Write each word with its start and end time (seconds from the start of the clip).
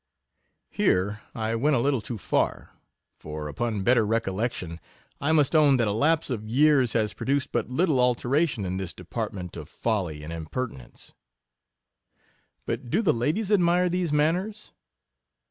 Here 0.71 1.21
I 1.35 1.53
went 1.53 1.75
a 1.75 1.79
little 1.79 2.01
too 2.01 2.17
far; 2.17 2.71
for, 3.19 3.47
upon 3.47 3.83
better 3.83 4.03
recol 4.03 4.33
lection, 4.33 4.79
I 5.19 5.31
must 5.31 5.55
own 5.55 5.77
that 5.77 5.87
a 5.87 5.91
lapse 5.91 6.31
of 6.31 6.49
years 6.49 6.93
has 6.93 7.13
produced 7.13 7.51
but 7.51 7.69
little 7.69 7.99
alteration 7.99 8.65
in 8.65 8.77
this 8.77 8.95
depart 8.95 9.31
ment 9.31 9.55
of 9.55 9.69
folly 9.69 10.23
and 10.23 10.33
impertinence. 10.33 11.13
But 12.65 12.89
do 12.89 13.03
the 13.03 13.13
ladies 13.13 13.51
admire 13.51 13.89
these 13.89 14.11
manners! 14.11 14.71